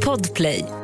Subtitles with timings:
[0.00, 0.75] Podplay.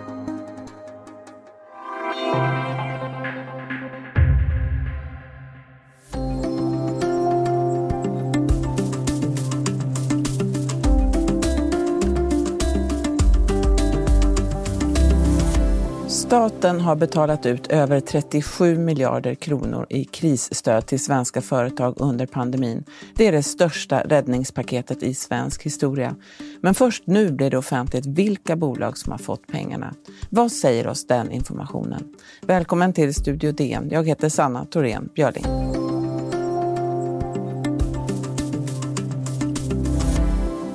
[16.43, 22.85] Staten har betalat ut över 37 miljarder kronor i krisstöd till svenska företag under pandemin.
[23.15, 26.17] Det är det största räddningspaketet i svensk historia.
[26.61, 29.95] Men först nu blir det offentligt vilka bolag som har fått pengarna.
[30.31, 32.15] Vad säger oss den informationen?
[32.47, 33.89] Välkommen till Studio DN.
[33.91, 35.72] Jag heter Sanna Thorén Björling.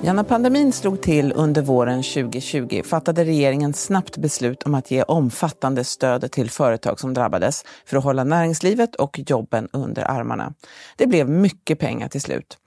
[0.07, 5.03] Ja, när pandemin slog till under våren 2020 fattade regeringen snabbt beslut om att ge
[5.03, 10.53] omfattande stöd till företag som drabbades för att hålla näringslivet och jobben under armarna.
[10.97, 12.57] Det blev mycket pengar till slut.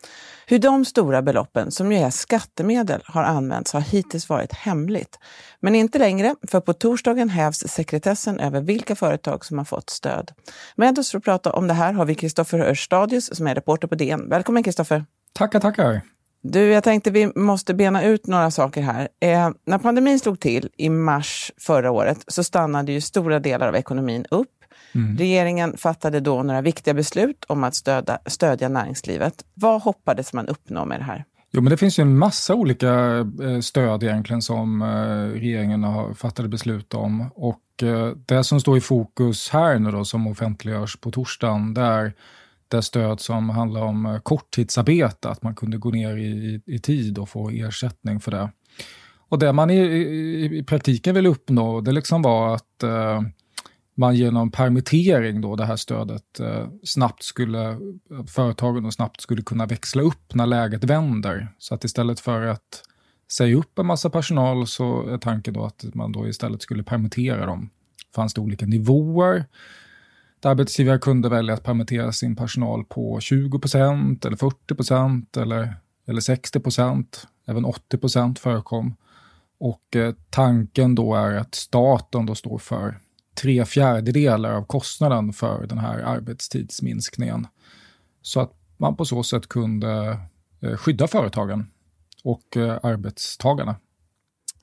[0.47, 5.19] Hur de stora beloppen, som ju är skattemedel, har använts har hittills varit hemligt.
[5.61, 10.31] Men inte längre, för på torsdagen hävs sekretessen över vilka företag som har fått stöd.
[10.77, 13.89] Med oss för att prata om det här har vi Kristoffer Örstadius som är reporter
[13.89, 14.29] på DN.
[14.29, 15.05] Välkommen Kristoffer!
[15.33, 16.01] Tackar, tackar!
[16.43, 19.09] Du, jag tänkte vi måste bena ut några saker här.
[19.21, 23.77] Eh, när pandemin slog till i mars förra året så stannade ju stora delar av
[23.77, 24.49] ekonomin upp.
[24.95, 25.17] Mm.
[25.19, 29.45] Regeringen fattade då några viktiga beslut om att stödja, stödja näringslivet.
[29.55, 31.25] Vad hoppades man uppnå med det här?
[31.53, 34.87] Jo, men det finns ju en massa olika eh, stöd egentligen som eh,
[35.41, 37.31] regeringen har fattade beslut om.
[37.35, 41.81] Och eh, det som står i fokus här nu då, som offentliggörs på torsdagen, det
[41.81, 42.13] är
[42.71, 47.19] det stöd som handlar om eh, korttidsarbete, att man kunde gå ner i, i tid
[47.19, 48.51] och få ersättning för det.
[49.29, 53.21] Och det man i, i, i praktiken vill uppnå, det liksom var att eh,
[53.95, 57.79] man genom permittering, då, det här stödet, eh, snabbt skulle,
[58.29, 61.49] företagen då snabbt skulle kunna växla upp när läget vänder.
[61.59, 62.83] Så att istället för att
[63.33, 67.47] säga upp en massa personal så är tanken då att man då istället skulle permittera
[67.47, 67.71] dem.
[68.15, 69.45] fanns det olika nivåer
[70.41, 73.61] där arbetsgivare kunde välja att permittera sin personal på 20
[74.25, 75.75] eller 40 eller,
[76.07, 77.05] eller 60%
[77.51, 78.97] Även 80% förekom.
[79.59, 83.01] Och eh, tanken då är att staten då står för
[83.35, 87.47] tre fjärdedelar av kostnaden för den här arbetstidsminskningen.
[88.23, 90.21] Så att man på så sätt kunde
[90.61, 91.71] eh, skydda företagen
[92.25, 93.77] och eh, arbetstagarna.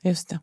[0.03, 0.39] Just det.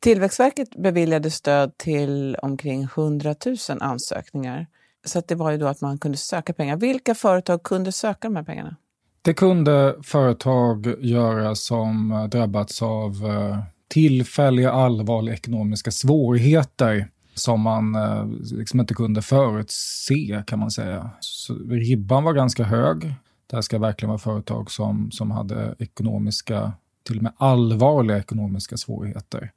[0.00, 4.66] Tillväxtverket beviljade stöd till omkring 100 000 ansökningar.
[5.04, 6.76] Så det var ju då att man kunde söka pengar.
[6.76, 8.76] Vilka företag kunde söka de här pengarna?
[9.22, 17.94] Det kunde företag göra som eh, drabbats av eh, tillfälliga allvarliga ekonomiska svårigheter som man
[17.94, 21.10] eh, liksom inte kunde förutse kan man säga.
[21.20, 23.14] Så ribban var ganska hög.
[23.46, 26.72] Det här ska verkligen vara företag som, som hade ekonomiska,
[27.06, 29.50] till och med allvarliga ekonomiska svårigheter.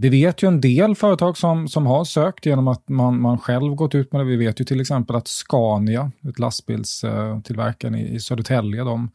[0.00, 3.74] Vi vet ju en del företag som, som har sökt genom att man, man själv
[3.74, 4.24] gått ut med det.
[4.24, 9.10] Vi vet ju till exempel att Scania, ett lastbilstillverkaren i, i Södertälje, de,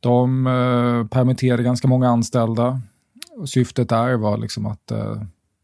[0.00, 2.80] de eh, permitterade ganska många anställda.
[3.46, 5.22] Syftet där var liksom att eh,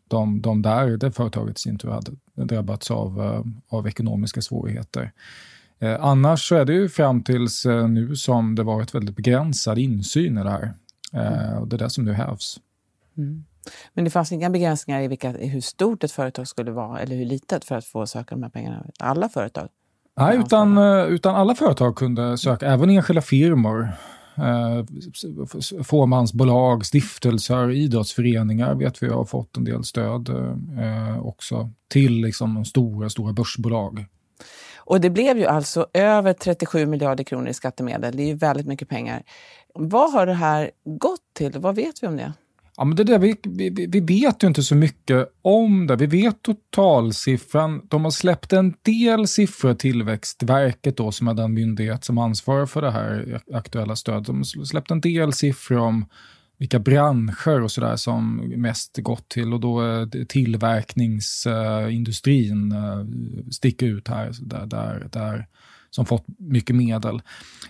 [0.09, 5.13] de, de där, det företaget i sin tur hade drabbats av, eh, av ekonomiska svårigheter.
[5.79, 10.39] Eh, annars så är det ju fram tills nu som det varit väldigt begränsad insyn
[10.39, 10.75] i det här.
[11.13, 12.61] Eh, och det är det som nu hävs.
[13.17, 13.45] Mm.
[13.95, 17.17] Men det fanns inga begränsningar i, vilka, i hur stort ett företag skulle vara eller
[17.17, 18.87] hur litet för att få söka de här pengarna?
[18.99, 19.69] Alla företag?
[20.17, 23.89] Nej, utan, eh, utan alla företag kunde söka, även enskilda firmor.
[24.37, 24.85] Eh,
[25.85, 32.65] fåmansbolag, stiftelser, idrottsföreningar vet vi har fått en del stöd eh, också till liksom de
[32.65, 34.07] stora, stora börsbolag.
[34.77, 38.17] Och det blev ju alltså över 37 miljarder kronor i skattemedel.
[38.17, 39.23] Det är ju väldigt mycket pengar.
[39.75, 41.59] Vad har det här gått till?
[41.59, 42.33] Vad vet vi om det?
[42.79, 45.97] Ja, men det där, vi, vi, vi vet ju inte så mycket om det.
[45.97, 47.87] Vi vet totalsiffran.
[47.89, 52.83] De har släppt en del siffror, Tillväxtverket då, som är den myndighet som ansvarar för
[52.83, 54.27] det här aktuella stödet.
[54.27, 56.07] De har släppt en del siffror om
[56.59, 63.05] vilka branscher och sådär som mest gått till och då eh, tillverkningsindustrin eh,
[63.51, 65.47] sticker ut här, där, där, där,
[65.91, 67.23] som fått mycket medel.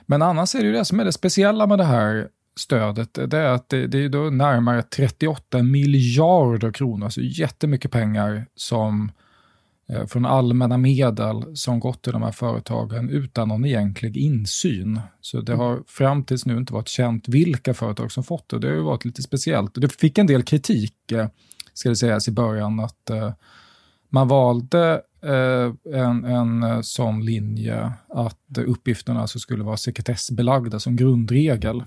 [0.07, 2.29] Men annars är det ju det som är det speciella med det här
[2.59, 8.47] stödet, det är att det, det är då närmare 38 miljarder kronor, alltså jättemycket pengar
[8.55, 9.13] som
[9.89, 15.01] eh, från allmänna medel som gått till de här företagen utan någon egentlig insyn.
[15.21, 18.59] Så det har fram tills nu inte varit känt vilka företag som fått det.
[18.59, 19.75] Det har ju varit lite speciellt.
[19.75, 21.29] Det fick en del kritik, eh,
[21.75, 23.33] ska det sägas i början, att eh,
[24.11, 30.97] man valde eh, en, en eh, sån linje att uppgifterna alltså skulle vara sekretessbelagda som
[30.97, 31.85] grundregel.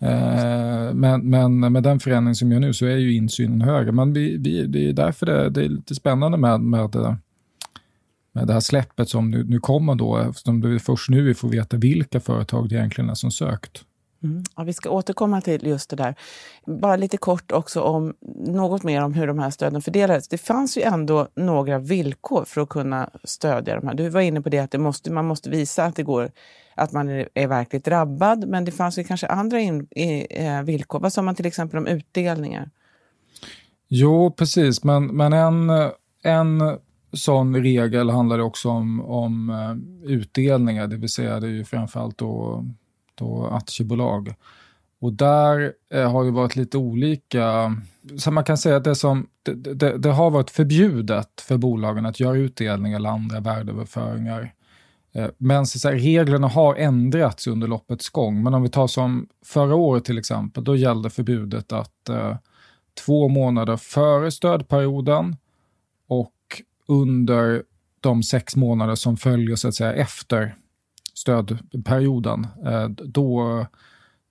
[0.00, 3.92] Eh, men, men med den förändring som gör nu så är ju insynen högre.
[3.92, 6.96] Men vi, vi, det är därför det, det, är lite spännande med, med,
[8.32, 11.34] med det här släppet som nu, nu kommer då, eftersom det är först nu vi
[11.34, 13.84] får veta vilka företag det egentligen är som sökt.
[14.22, 14.42] Mm.
[14.56, 16.14] Ja, vi ska återkomma till just det där.
[16.66, 18.14] Bara lite kort också om
[18.46, 20.28] något mer om hur de här stöden fördelades.
[20.28, 23.94] Det fanns ju ändå några villkor för att kunna stödja de här.
[23.94, 26.30] Du var inne på det att det måste, man måste visa att det går
[26.74, 31.00] att man är, är verkligt drabbad, men det fanns ju kanske andra in, eh, villkor.
[31.00, 32.70] Vad sa man till exempel om utdelningar?
[33.88, 35.70] Jo, precis, men, men en,
[36.22, 36.78] en
[37.12, 42.18] sån regel handlar också om, om eh, utdelningar, det vill säga det är ju framförallt
[42.18, 42.64] då
[43.22, 44.34] och aktiebolag.
[45.00, 47.76] Och där eh, har det varit lite olika,
[48.18, 52.06] så man kan säga att det, som, det, det, det, har varit förbjudet för bolagen
[52.06, 54.54] att göra utdelning eller andra värdeöverföringar.
[55.12, 58.42] Eh, men så här, reglerna har ändrats under loppets gång.
[58.42, 62.36] Men om vi tar som förra året till exempel, då gällde förbudet att eh,
[63.04, 65.36] två månader före stödperioden
[66.08, 66.32] och
[66.88, 67.62] under
[68.00, 70.56] de sex månader som följer så att säga efter
[71.18, 73.66] stödperioden, eh, då,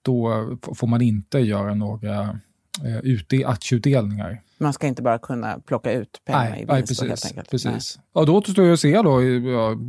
[0.02, 2.40] då får man inte göra några
[2.84, 4.42] eh, aktieutdelningar.
[4.58, 7.34] Man ska inte bara kunna plocka ut pengar nej, i vinst nej, precis?
[7.50, 7.98] Precis.
[7.98, 8.06] Nej.
[8.14, 9.20] Ja, då återstår ju att se då,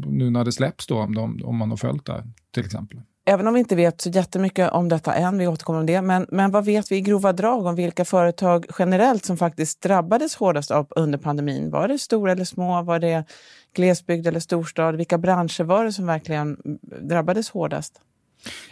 [0.06, 3.00] nu när det släpps då, om, de, om man har följt det till exempel.
[3.28, 6.26] Även om vi inte vet så jättemycket om detta än, vi återkommer om det, men,
[6.28, 10.70] men vad vet vi i grova drag om vilka företag generellt som faktiskt drabbades hårdast
[10.70, 11.70] av under pandemin?
[11.70, 12.82] Var det stora eller små?
[12.82, 13.24] Var det
[13.74, 14.96] glesbygd eller storstad?
[14.96, 16.56] Vilka branscher var det som verkligen
[17.00, 18.00] drabbades hårdast?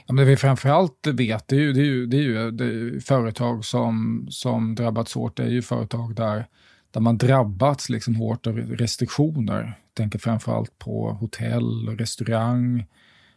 [0.06, 2.50] Ja, men det vi framförallt vet det är ju, det är ju, det är ju
[2.50, 5.36] det är företag som, som drabbats hårt.
[5.36, 6.46] Det är ju företag där,
[6.90, 9.62] där man drabbats liksom hårt av restriktioner.
[9.62, 12.84] Jag tänker framförallt på hotell, restaurang,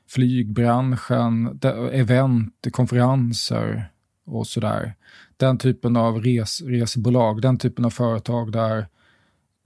[0.08, 1.60] flygbranschen,
[1.92, 3.92] event, konferenser
[4.26, 4.96] och sådär.
[5.38, 8.88] Den typen av res, resebolag, den typen av företag där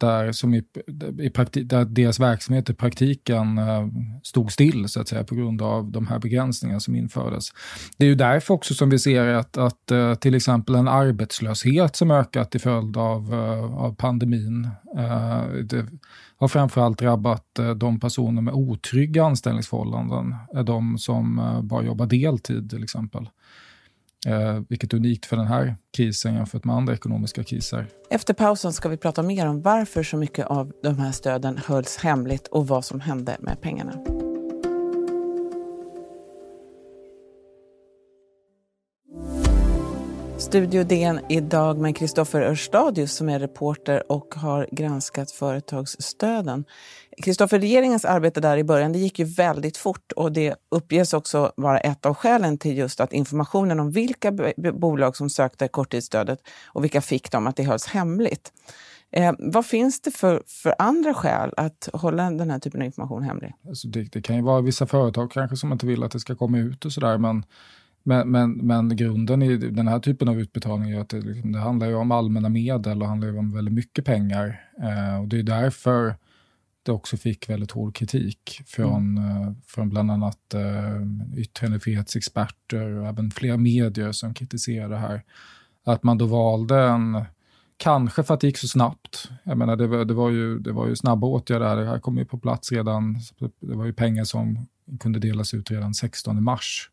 [0.02, 0.64] där, som i,
[1.20, 3.88] i prakti, där deras verksamhet i praktiken eh,
[4.24, 7.50] stod still så att säga, på grund av de här begränsningarna som infördes.
[7.98, 11.96] Det är ju därför också som vi ser att, att eh, till exempel en arbetslöshet
[11.96, 15.86] som ökat till följd av, eh, av pandemin eh, det
[16.42, 22.06] har framförallt drabbat eh, de personer med otrygga anställningsförhållanden, eh, de som eh, bara jobbar
[22.06, 23.30] deltid till exempel.
[24.28, 27.88] Eh, vilket är unikt för den här krisen jämfört med andra ekonomiska kriser.
[28.10, 31.98] Efter pausen ska vi prata mer om varför så mycket av de här stöden hölls
[31.98, 34.21] hemligt och vad som hände med pengarna.
[40.52, 46.66] Studio DN idag med Kristoffer Örstadius som är reporter och har granskat företagsstöden.
[47.24, 51.52] Kristoffer, regeringens arbete där i början det gick ju väldigt fort och det uppges också
[51.56, 54.32] vara ett av skälen till just att informationen om vilka
[54.74, 58.52] bolag som sökte korttidsstödet och vilka fick dem, att det hölls hemligt.
[59.12, 63.24] Eh, vad finns det för, för andra skäl att hålla den här typen av information
[63.24, 63.54] hemlig?
[63.68, 66.36] Alltså det, det kan ju vara vissa företag kanske som inte vill att det ska
[66.36, 67.44] komma ut och sådär, men
[68.04, 71.60] men, men, men grunden i den här typen av utbetalningar är att det, liksom, det
[71.60, 74.70] handlar ju om allmänna medel och handlar om väldigt mycket pengar.
[74.84, 76.16] Eh, och det är därför
[76.84, 79.42] det också fick väldigt hård kritik från, mm.
[79.42, 85.24] eh, från bland annat eh, yttrandefrihetsexperter och även flera medier som kritiserade det här.
[85.86, 87.26] Att man då valde en,
[87.78, 89.30] kanske för att det gick så snabbt.
[89.44, 92.18] Jag menar, det, var, det var, ju, det var ju snabba åtgärder, det här kom
[92.18, 93.20] ju på plats redan,
[93.60, 94.68] det var ju pengar som
[95.00, 96.90] kunde delas ut redan 16 mars.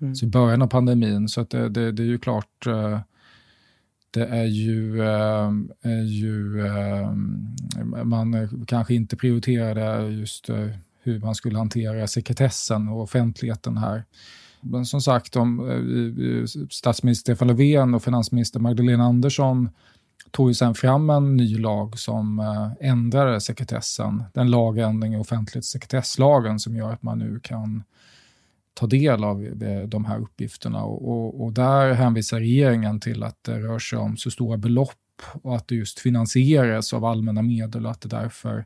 [0.00, 0.14] Mm.
[0.14, 3.00] Så i början av pandemin, så att det, det, det är ju klart eh,
[4.10, 5.50] det är ju, eh,
[5.82, 7.12] är ju eh,
[8.04, 10.50] man kanske inte prioriterade just
[11.02, 14.04] hur man skulle hantera sekretessen och offentligheten här.
[14.60, 19.68] Men som sagt, om statsminister Stefan Löfven och finansminister Magdalena Andersson
[20.30, 22.42] tog ju sen fram en ny lag som
[22.80, 24.24] ändrade sekretessen.
[24.34, 27.82] Den lagändring i offentlighetssekretesslagen som gör att man nu kan
[28.78, 30.84] ta del av eh, de här uppgifterna.
[30.84, 35.22] Och, och, och, där hänvisar regeringen till att det rör sig om så stora belopp
[35.42, 38.64] och att det just finansieras av allmänna medel och att det därför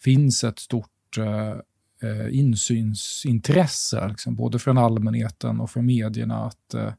[0.00, 1.50] finns ett stort eh,
[2.08, 6.92] eh insynsintresse, liksom, både från allmänheten och från medierna, att eh,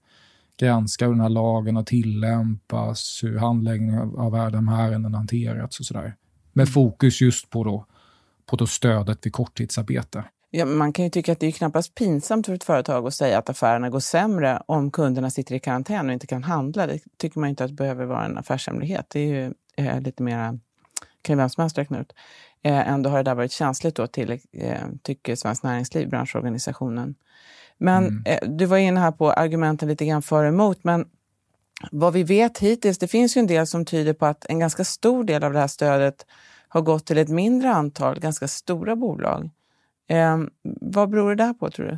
[0.59, 5.85] granska hur den här lagen har tillämpats, hur handläggningen av de här ärenden hanterats och
[5.85, 6.15] sådär.
[6.53, 6.73] Med mm.
[6.73, 7.85] fokus just på, då,
[8.45, 10.23] på då stödet vid korttidsarbete.
[10.57, 13.37] Ja, man kan ju tycka att det är knappast pinsamt för ett företag att säga
[13.37, 16.87] att affärerna går sämre om kunderna sitter i karantän och inte kan handla.
[16.87, 19.05] Det tycker man inte att det behöver vara en affärshemlighet.
[19.09, 20.59] Det är ju eh, lite mera,
[21.21, 22.13] kan vem som helst räkna ut.
[22.63, 27.15] Eh, ändå har det där varit känsligt då till, eh, tycker Svenskt Näringsliv, branschorganisationen.
[27.77, 28.23] Men mm.
[28.25, 31.05] eh, du var inne här på argumenten lite grann för och emot, men
[31.91, 34.83] vad vi vet hittills, det finns ju en del som tyder på att en ganska
[34.83, 36.25] stor del av det här stödet
[36.67, 39.49] har gått till ett mindre antal ganska stora bolag.
[40.07, 40.37] Eh,
[40.81, 41.97] vad beror det där på tror du?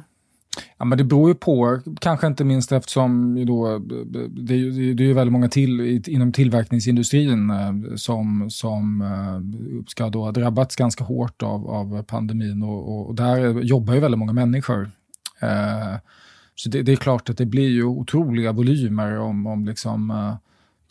[0.78, 3.80] Ja, men det beror ju på, kanske inte minst eftersom då,
[4.30, 10.24] det, är, det är väldigt många till, inom tillverkningsindustrin eh, som, som eh, ska då
[10.24, 14.92] ha drabbats ganska hårt av, av pandemin och, och där jobbar ju väldigt många människor.
[15.39, 15.96] Eh,
[16.56, 20.36] så det, det, är klart att det blir ju otroliga volymer om, om liksom,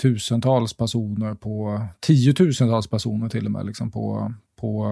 [0.03, 4.87] tusentals personer på, tiotusentals personer till och med, liksom på, på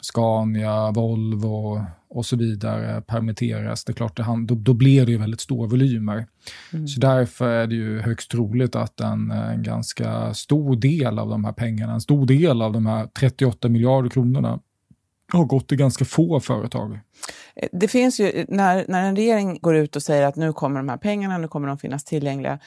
[0.00, 5.18] Scania, Volvo och så vidare permitteras, det är klart, det, då, då blir det ju
[5.18, 6.26] väldigt stora volymer.
[6.72, 6.88] Mm.
[6.88, 11.44] Så därför är det ju högst troligt att en, en ganska stor del av de
[11.44, 14.60] här pengarna, en stor del av de här 38 miljarder kronorna
[15.32, 17.00] har gått till ganska få företag.
[17.72, 20.88] Det finns ju, när, när en regering går ut och säger att nu kommer de
[20.88, 22.58] här pengarna, nu kommer de finnas tillgängliga.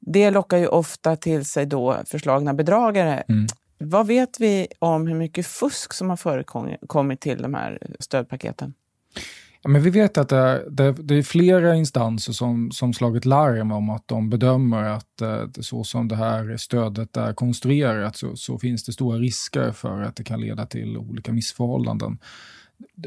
[0.00, 3.24] Det lockar ju ofta till sig då förslagna bedragare.
[3.28, 3.46] Mm.
[3.84, 8.74] Vad vet vi om hur mycket fusk som har förekommit till de här stödpaketen?
[9.62, 13.72] Ja, men vi vet att det, det, det, är flera instanser som, som slagit larm
[13.72, 18.58] om att de bedömer att eh, så som det här stödet är konstruerat så, så,
[18.58, 22.18] finns det stora risker för att det kan leda till olika missförhållanden.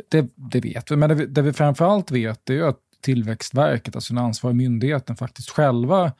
[0.09, 4.23] Det, det vet vi, men det, det vi framförallt vet är att Tillväxtverket, alltså den
[4.23, 6.11] ansvariga myndigheten, faktiskt själva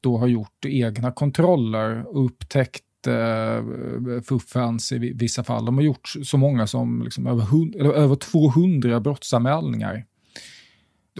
[0.00, 5.64] då har gjort egna kontroller och upptäckt jättefuffens eh, fuffens i vissa fall.
[5.64, 7.46] De har gjort så många som liksom över,
[7.80, 10.04] eller över 200 brottsanmälningar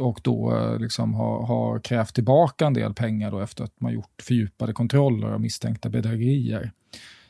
[0.00, 3.92] och då eh, liksom har, har krävt tillbaka en del pengar då efter att man
[3.92, 6.72] gjort fördjupade kontroller av misstänkta bedrägerier.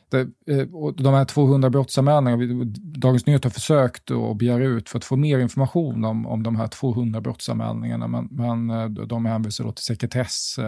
[0.09, 4.97] Det, eh, och de här 200 brottsanmälningarna, Dagens Nyheter har försökt att begära ut för
[4.97, 8.67] att få mer information om, om de här 200 brottsanmälningarna, men, men
[9.07, 10.59] de hänvisar då till sekretess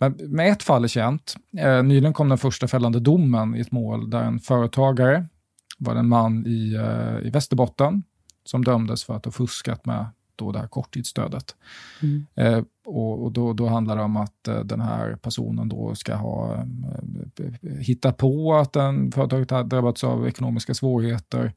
[0.00, 1.36] men, men ett fall är känt.
[1.58, 5.26] Eh, nyligen kom den första fällande domen i ett mål där en företagare,
[5.78, 8.02] var en man i, eh, i Västerbotten,
[8.44, 11.54] som dömdes för att ha fuskat med då det här korttidsstödet.
[12.02, 12.26] Mm.
[12.34, 16.14] Eh, och, och då, då, handlar det om att eh, den här personen då ska
[16.14, 21.52] ha eh, hittat på att den företaget hade drabbats av ekonomiska svårigheter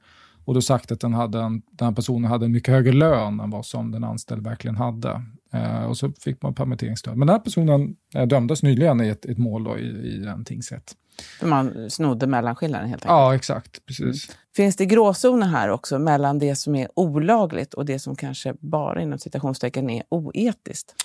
[0.45, 3.39] och då sagt att den, hade en, den här personen hade en mycket högre lön
[3.39, 5.23] än vad som den anställde verkligen hade.
[5.53, 7.17] Eh, och så fick man permitteringsstöd.
[7.17, 10.45] Men den här personen eh, dömdes nyligen i ett, ett mål då, i, i en
[10.45, 10.95] tingsrätt.
[11.39, 13.17] För man snodde mellanskillnaden helt enkelt?
[13.17, 13.85] Ja, exakt.
[13.85, 14.29] Precis.
[14.29, 14.37] Mm.
[14.55, 19.01] Finns det gråzoner här också mellan det som är olagligt och det som kanske bara
[19.01, 20.95] inom citationstecken är oetiskt?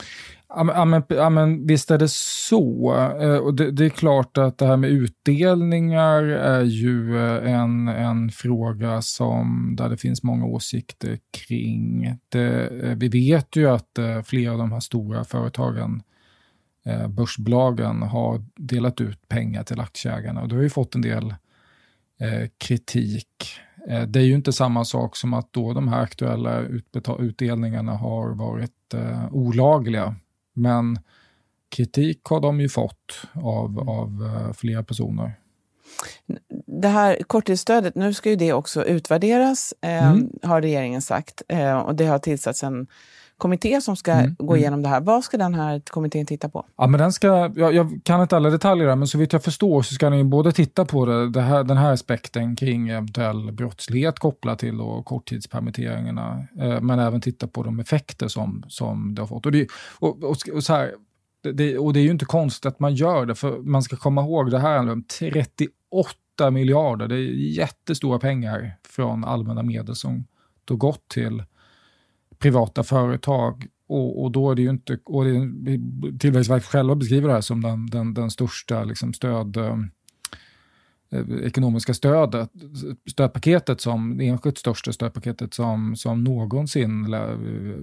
[0.49, 2.95] Ja, men, ja, men, visst är det så.
[3.21, 7.89] Eh, och det, det, är klart att det här med utdelningar är ju eh, en,
[7.89, 12.17] en fråga som, där det finns många åsikter kring.
[12.29, 16.03] Det, eh, vi vet ju att flera av de här stora företagen
[17.09, 21.35] börsbolagen har delat ut pengar till aktieägarna och då har ju fått en del
[22.21, 23.29] eh, kritik.
[23.89, 26.61] Eh, det är ju inte samma sak som att då de här aktuella
[27.19, 30.15] utdelningarna har varit eh, olagliga,
[30.53, 30.99] men
[31.69, 35.35] kritik har de ju fått av, av eh, flera personer.
[36.67, 40.31] Det här korttidsstödet, nu ska ju det också utvärderas, eh, mm.
[40.43, 41.43] har regeringen sagt.
[41.49, 42.87] Eh, och det har tillsatts en
[43.39, 44.37] kommitté som ska mm.
[44.39, 44.61] gå mm.
[44.61, 45.01] igenom det här.
[45.01, 46.67] Vad ska den här kommittén titta på?
[46.77, 49.83] Ja, men den ska, jag, jag kan inte alla detaljer, men så vitt jag förstår
[49.83, 54.19] så ska den både titta på det, det här, den här aspekten kring eventuell brottslighet
[54.19, 59.27] kopplat till och korttidspermitteringarna, eh, men även titta på de effekter som, som det har
[59.27, 59.47] fått.
[59.47, 59.69] Och det,
[59.99, 60.95] och, och, och så här,
[61.55, 64.23] det, och det är ju inte konstigt att man gör det, för man ska komma
[64.23, 70.25] ihåg det här om 38 miljarder, det är jättestora pengar från allmänna medel som
[70.65, 71.43] då gått till
[72.39, 73.67] privata företag.
[73.89, 77.63] Och, och, då är det ju inte, och det, Tillväxtverket själva beskriver det här som
[77.63, 79.77] den, den, den största liksom stöd, eh,
[81.43, 82.51] ekonomiska stödet,
[83.11, 87.21] stödpaketet som, det enskilt största stödpaketet som, som någonsin eh,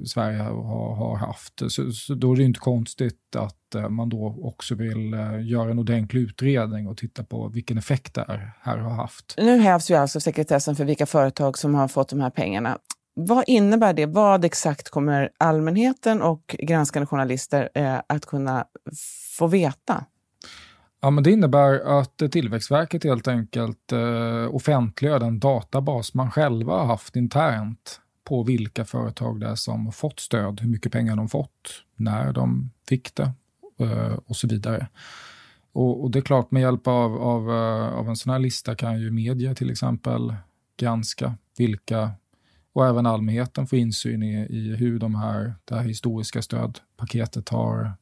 [0.06, 1.62] Sverige har, har haft.
[1.68, 5.72] Så, så, då är det inte konstigt att eh, man då också vill eh, göra
[5.72, 9.36] en ordentlig utredning och titta på vilken effekt det här har haft.
[9.38, 12.78] Nu hävs ju alltså sekretessen för vilka företag som har fått de här pengarna.
[13.18, 14.06] Vad innebär det?
[14.06, 18.66] Vad exakt kommer allmänheten och granskande journalister eh, att kunna
[19.38, 20.06] få veta?
[21.02, 26.86] Ja, men det innebär att Tillväxtverket helt enkelt eh, offentliggör den databas man själva har
[26.86, 31.84] haft internt på vilka företag det är som fått stöd, hur mycket pengar de fått,
[31.96, 33.32] när de fick det
[33.80, 34.88] eh, och så vidare.
[35.74, 38.76] Och, och, det är klart, med hjälp av, av, eh, av en sån här lista
[38.76, 40.36] kan ju media till exempel
[40.78, 42.12] granska vilka
[42.75, 47.94] och även allmänheten får insyn i, i hur de här, det här historiska stödpaketet har,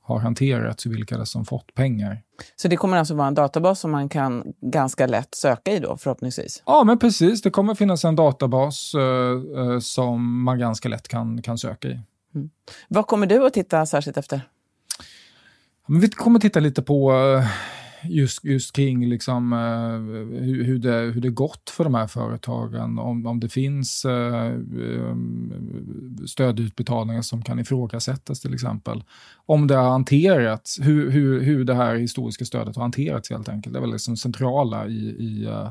[0.00, 2.22] har hanterats och vilka det som fått pengar.
[2.56, 5.96] Så det kommer alltså vara en databas som man kan ganska lätt söka i då
[5.96, 6.62] förhoppningsvis?
[6.66, 7.42] Ja, men precis.
[7.42, 12.00] Det kommer finnas en databas eh, eh som man ganska lätt kan, kan söka i.
[12.34, 12.50] Mm.
[12.88, 14.40] Vad kommer du att titta särskilt efter?
[15.86, 17.46] Men vi kommer titta lite på eh,
[18.04, 22.06] just, just kring liksom, eh, uh, hur, hur, det, hur det gått för de här
[22.06, 22.98] företagen.
[22.98, 25.16] Om, om det finns uh,
[26.26, 29.04] stödutbetalningar som kan ifrågasättas till exempel.
[29.46, 33.72] Om det har hanterats, hur, hur, hur det här historiska stödet har hanterats helt enkelt.
[33.72, 35.70] Det är väl liksom centrala i, i, uh,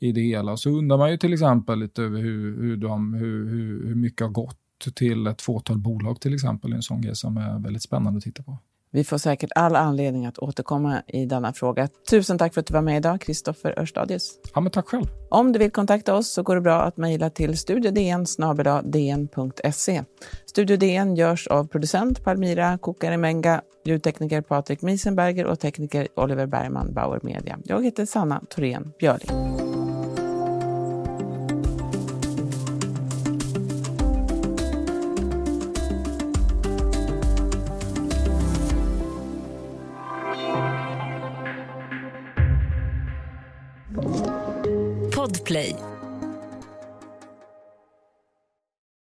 [0.00, 0.56] i det hela.
[0.56, 4.20] Så undrar man ju till exempel lite över hur, hur, de, hur, hur, hur mycket
[4.20, 4.58] har gått
[4.94, 6.72] till ett fåtal bolag till exempel.
[6.72, 8.58] En sån grej som är väldigt spännande att titta på.
[8.94, 11.88] Vi får säkert all anledning att återkomma i denna fråga.
[12.10, 14.38] Tusen tack för att du var med idag, Kristoffer Örstadius.
[14.54, 15.04] Ja, men tack själv.
[15.28, 18.24] Om du vill kontakta oss så går det bra att mejla till studiodn
[18.84, 20.02] dn.se.
[20.46, 27.20] Studio DN görs av producent Palmira Kokarimenga, ljudtekniker Patrik Miesenberger och tekniker Oliver Bergman, Bauer
[27.22, 27.58] Media.
[27.64, 29.83] Jag heter Sanna Thorén Björling.